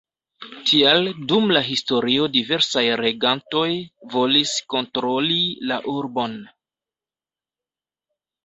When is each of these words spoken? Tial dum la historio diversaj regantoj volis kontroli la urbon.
Tial 0.69 1.09
dum 1.31 1.51
la 1.57 1.61
historio 1.67 2.25
diversaj 2.37 2.83
regantoj 3.03 3.67
volis 4.15 4.57
kontroli 4.75 5.39
la 5.73 5.81
urbon. 5.95 6.37